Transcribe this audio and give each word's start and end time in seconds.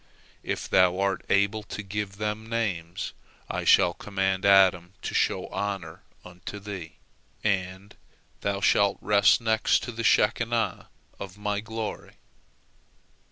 If 0.41 0.67
thou 0.67 0.99
art 0.99 1.23
able 1.29 1.61
to 1.61 1.83
give 1.83 2.17
them 2.17 2.49
names, 2.49 3.13
I 3.51 3.65
shall 3.65 3.93
command 3.93 4.47
Adam 4.47 4.93
to 5.03 5.13
show 5.13 5.45
honor 5.49 6.01
unto 6.25 6.57
thee, 6.59 6.95
and 7.43 7.95
thou 8.39 8.61
shalt 8.61 8.97
rest 8.99 9.41
next 9.41 9.83
to 9.83 9.91
the 9.91 10.03
Shekinah 10.03 10.87
of 11.19 11.37
My 11.37 11.59
glory. 11.59 12.13